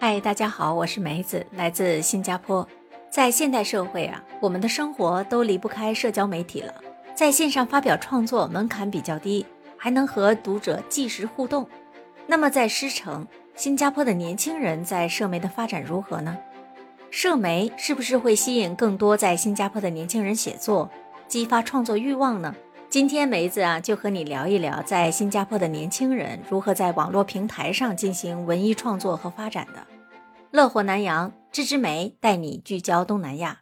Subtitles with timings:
[0.00, 2.66] 嗨，大家好，我是梅子，来自新加坡。
[3.10, 6.72] 在现代社会啊，我们的生活都离不开社交媒体了。
[7.16, 9.44] 在线上发表创作门槛比较低，
[9.76, 11.68] 还能和读者即时互动。
[12.28, 13.26] 那么在狮城，
[13.56, 16.38] 新加坡的年轻人在社媒的发展如何呢？
[17.10, 20.88] 社媒是不是会吸引更多在新加坡的年轻人写作，
[21.26, 22.54] 激发创作欲望呢？
[22.90, 29.86] 今天梅子啊，就和你聊一聊，在新加坡的年轻人如何在网络平台上进行文艺创作和发展的。
[30.52, 33.60] 乐活南洋，芝芝梅带你聚焦东南亚。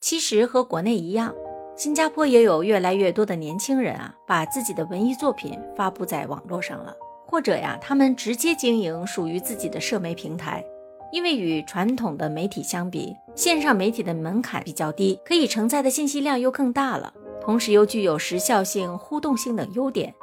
[0.00, 1.34] 其实和国内一样。
[1.76, 10.64] 新加坡也有越来越多的年轻人啊，把自己的文艺作品发布在网络上了，或者呀，他们直接经营属于自己的社媒平台。
[11.12, 17.12] 因为与传统的媒体相比，线上媒体的门槛比较低，可以承载的信息量又更大了，
[17.42, 20.14] 同时又具有时效性、互动性等优点，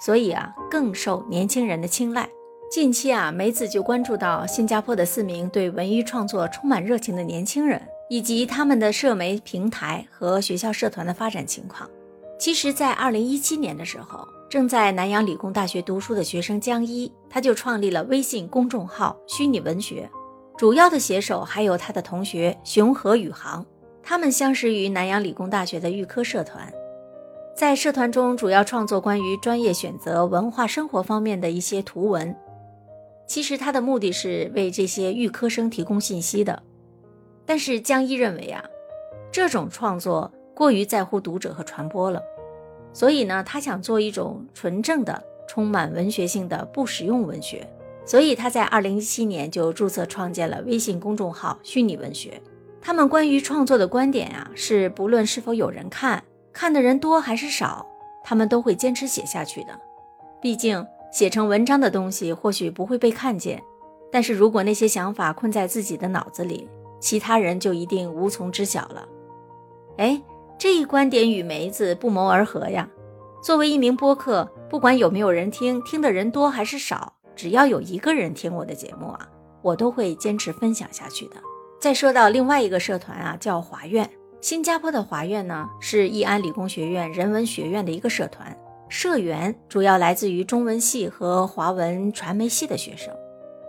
[0.00, 2.28] 所以啊，更受年轻人的青睐。
[2.70, 7.82] 近期啊，梅子就关注到新加坡的四名对文艺创作充满热情的年轻人。
[8.10, 11.86] 以及他们的社媒平台和学校社团的发展情况。
[12.38, 20.08] 其实，在二零一七年的时候，正在南洋理工大学读书的学生江一，他就创立了微信公众号“虚拟文学”，
[20.56, 23.62] 主要的写手还有他的同学熊和宇航。
[24.08, 26.72] 他们相识于南洋理工大学的预科社团，
[27.54, 32.34] 在社团中主要创作关于专业选择、文化生活方面的一些图文。
[33.26, 36.62] 其实，他的目的是为这些预科生提供信息的。
[37.44, 38.64] 但是江一认为啊，
[39.30, 42.22] 这种创作过于在乎读者和传播了，
[42.94, 47.68] 所以呢，他想做一种纯正的、充满文学性的不实用文学。
[48.06, 52.40] 所以他在二零一七年就注册创建了微信公众号“虚拟文学”。
[52.88, 57.86] 他们关于创作的观点啊，是不论是否有人看，看的人多还是少，
[58.24, 59.78] 他们都会坚持写下去的。
[60.40, 63.62] 毕竟写成文章的东西或许不会被看见，
[64.10, 66.66] 但是如果那些想法困在自己的脑子里，
[66.98, 69.06] 其他人就一定无从知晓了。
[69.98, 70.18] 哎，
[70.56, 72.88] 这一观点与梅子不谋而合呀。
[73.42, 79.28] 作为一名播客，不管有没有人听，听的人多还是少，只要有一个人听我的节目啊，
[79.60, 81.36] 我都会坚持分享下去的。
[81.80, 84.08] 再说到另外一个社团啊，叫华苑。
[84.40, 88.56] 新加坡的华苑呢，是义安理工学院人文学院的一个社团，
[88.88, 93.12] 社员主要来自于中文系和华文传媒系的学生。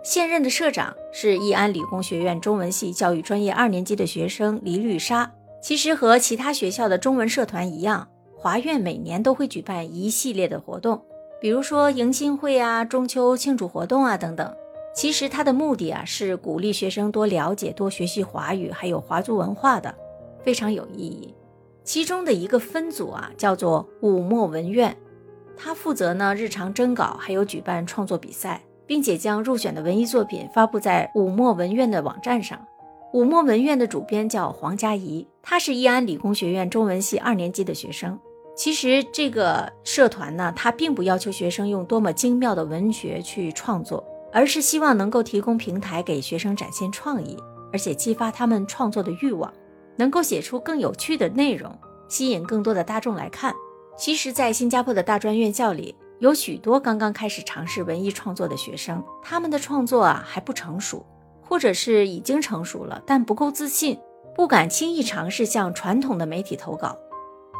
[0.02, 5.30] 现任的社长是义安理工学院中文系教育专业二年级的学生黎绿莎。
[5.62, 11.02] 其实和其他学校的中文社团一样，华苑每年都会举办一系列的活动，
[11.40, 14.54] 比如说迎新会啊、中秋庆祝活动啊等等。
[14.94, 19.94] 其实他的目的啊是鼓励学生多了解、多学习华语，还有华族文化的，
[20.42, 21.34] 非常有意义。
[21.84, 24.96] 其中的一个分组啊叫做武墨文苑，
[25.56, 28.62] 他负责呢日常征稿，还有举办创作比赛。
[28.90, 32.58] 并且将入选的文艺作品发布在武墨文苑的网站上。
[33.12, 38.18] 武墨文苑的主编叫黄佳怡，他是义安理工学院中文系二年级的学生。
[38.56, 47.36] 其实这个社团呢，他并不要求学生用多么精妙的文学去创作，而是希望能够提供平台给学生展现创意，
[47.72, 49.52] 而且激发他们创作的欲望，
[49.96, 51.76] 能够写出更有趣的内容，
[52.08, 53.54] 吸引更多的大众来看。
[53.96, 55.94] 其实，在新加坡的大专院校里。
[56.20, 61.02] 有许多刚刚开始尝试文艺创作的学生，他们的创作啊还不成熟，
[61.40, 63.98] 或者是已经成熟了，但不够自信，
[64.36, 66.98] 不敢轻易尝试向传统的媒体投稿。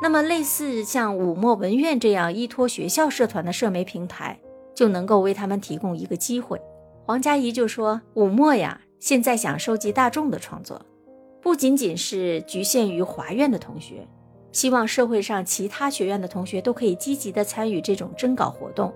[0.02, 4.38] 那么，类似像武墨文苑这样依托学校社团的社媒平台，
[4.74, 6.60] 就能够为他们提供一个机会。
[7.04, 10.80] 黄佳怡就说：“武墨呀，现在想收集大众的创作，
[11.42, 14.06] 不仅仅是局限于华苑的同学。”
[14.52, 18.92] 希望社会上其他学院的同学都可以积极的参与这种征稿活动，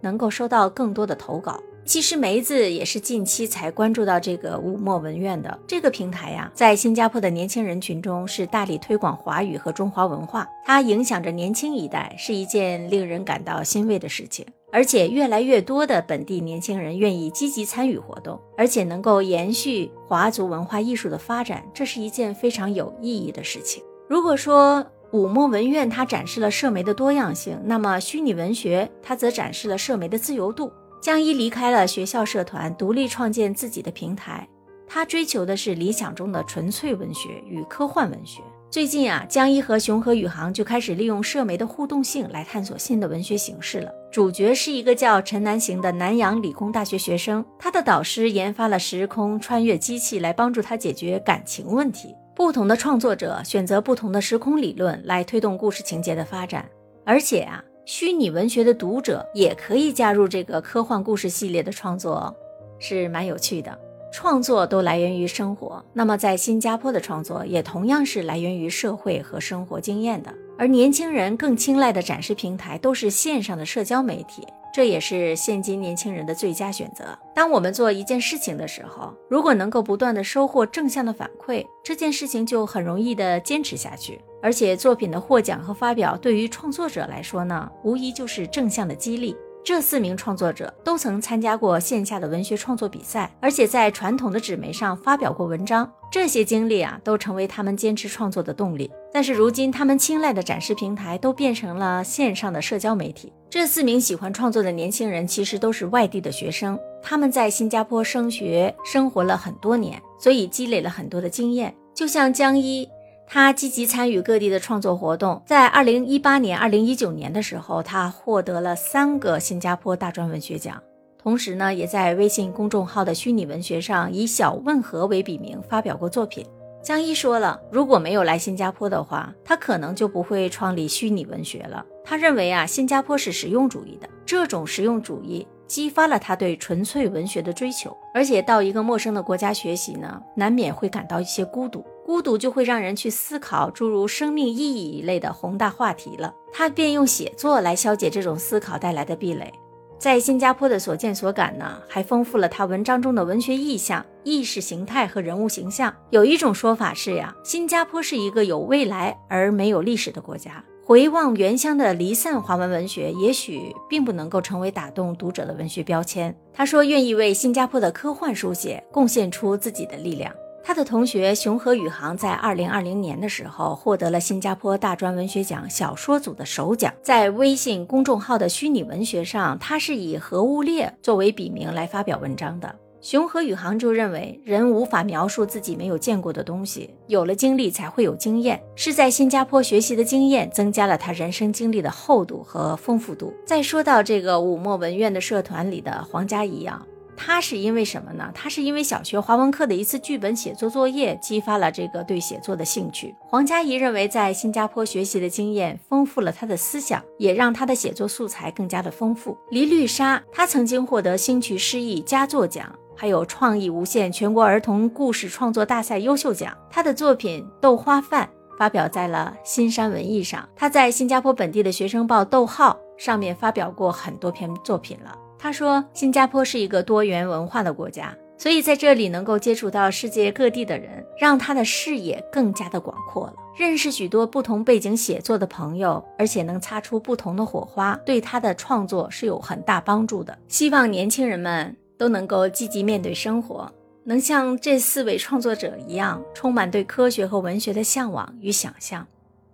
[0.00, 1.60] 能够收到更多的投稿。
[1.84, 14.46] 其实梅子也是近期才关注到这个武墨文苑的这个平台呀，在新加坡的年轻人群中是大力推广华语和中华文化，它影响着年轻一代，是一件令人感到欣慰的事情。
[14.72, 23.84] 而且越来越多的本地年轻人愿意积极参与活动，而且能够延续华族文化艺术的发展，这是一件非常有意义的事情。
[24.08, 30.72] 如果说武墨文苑它展示了社媒的多样性，那么虚拟文学它则展示了社媒的自由度。
[31.02, 34.48] 江一离开了学校社团，独立创建自己的平台，
[34.86, 38.40] 他追求的是理想中的纯粹文学与科幻文学。
[38.70, 43.92] 最近啊，江一和熊和宇航就开始利用社媒的互动性来探索新的文学形式了。
[44.12, 52.14] 主角是一个叫陈南行的南洋理工大学学生，他的导师研发了时空穿越机器来帮助他解决感情问题。
[52.36, 56.68] 不同的创作者选择不同的时空理论来推动故事情节的发展，
[57.06, 62.36] 而且啊，虚拟文学的读者也可以加入这个科幻故事系列的创作，
[62.78, 63.78] 是蛮有趣的。
[64.12, 70.30] 创作都来源于生活，那么在新加坡的创作也同样是来源于社会和生活经验的。
[70.58, 77.18] 而年轻人更青睐的展示平台都是线上的社交媒体，这也是现今年轻人的最佳选择。
[77.34, 84.20] 当我们做一件事情的时候，如果能够不断的收获正向的反馈，这件事情就很容易的坚持下去。
[84.42, 89.34] 而且作品的获奖和发表，对于创作者来说呢，无疑就是正向的激励。
[89.64, 95.88] 这四名创作者都曾参加过线下的文学创作比赛，而且在传统的纸媒上发表过文章。
[96.10, 98.90] 这些经历啊，都成为他们坚持创作的动力。
[99.12, 103.32] 但是如今，他们青睐的展示平台都变成了线上的社交媒体。
[103.48, 111.72] 这四名喜欢创作的年轻人其实都是外地的学生，他们在新加坡升学生活了很多年，所以积累了很多的经验。
[111.94, 112.88] 就像江一。
[113.26, 120.82] 他积极参与各地的创作活动，在二零一八年、二零一九年的时候，他获得了三个新加坡大专文学奖。
[121.18, 126.44] 同时呢，也在微信公众号的虚拟文学上以“小问和”为笔名发表过作品。
[126.82, 131.86] 江一说了，如果没有来新加坡的话，他可能就不会创立虚拟文学了。
[132.04, 137.96] 他认为啊，新加坡是实用主义的，这种实用主义激发了他对纯粹文学的追求。
[138.12, 141.84] 而且到一个陌生的国家学习呢，难免会感到一些孤独。
[142.04, 146.34] 孤独就会让人去思考诸如生命意义一类的宏大话题了。
[146.52, 149.52] 他便用写作来消解这种思考带来的壁垒。
[149.98, 155.94] 在新加坡的所见所感呢，还丰富了他文章中的文学意象、意识形态和人物形象。
[156.10, 160.64] 有一种说法是呀，新加坡是一个有未来而没有历史的国家。
[160.84, 166.36] 回望原乡的离散华文文学，也许并不能够成为打动读者的文学标签。
[166.52, 170.34] 他说，愿意为新加坡的科幻书写贡献出自己的力量。
[170.64, 176.92] 他的同学熊和宇航在二零二零年的时候获得了新加坡大专文学奖小说组的首奖。
[177.02, 182.74] 在微信公众号的虚拟文学上，他是以何物烈作为笔名来发表文章的。
[183.00, 188.62] 熊和宇航就认为，人无法描述自己没有见过的东西，有了经历才会有经验。
[188.76, 193.34] 是在新加坡学习的经验，增加了他人生经历的厚度和丰富度。
[193.44, 196.86] 再说到这个武墨文苑的社团里的黄佳怡啊。
[197.24, 198.32] 他是因为什么呢？
[198.34, 203.14] 他是因为小学华文课的一次剧本写作作业，激发了这个对写作的兴趣。
[203.20, 209.38] 黄佳怡认为，在新加坡学习的经验丰富了他的思想，也让他的写作素材更加的丰富。
[209.50, 216.52] 黎绿莎，他曾经获得兴趣诗意佳作奖，还有创意无限全国儿童故事创作大赛优秀奖。
[216.68, 218.28] 他的作品《豆花饭》
[218.58, 220.48] 发表在了新山文艺上。
[220.56, 225.16] 他在新加坡本地的学生报《逗号》上面发表过很多篇作品了。
[225.42, 233.34] 他说：“新加坡是一个多元文化的国家，所以在这里能够接触到世界各地的人，让他的视野更加的广阔了。
[233.56, 240.38] 认识许多不同背景写作的朋友，而且能擦出不同的火花，对他的创作是有很大帮助的。
[240.46, 243.68] 希望年轻人们都能够积极面对生活，
[244.04, 249.04] 能像这四位创作者一样，充满对科学和文学的向往与想象。”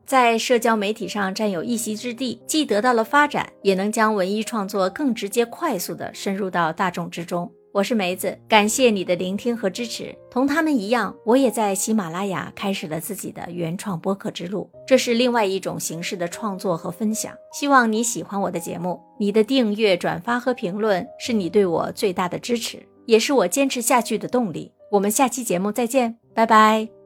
[0.08, 7.52] 在社交媒体上占有一席之地，既得到了发展，也能将文艺创作更直接、快速地深入到大众之中。
[7.74, 10.16] 我是梅子，感谢你的聆听和支持。
[10.30, 17.34] 同他们一样，我也在喜马拉雅开始了自己的原创播客之路，这是另外一种形式的创作和分享。
[17.52, 24.72] 希望你喜欢我的节目，你的订阅、转发和评论是你对我最大的支持，也是我坚持下去的动力。
[24.90, 26.97] 我们下期节目再见，拜拜。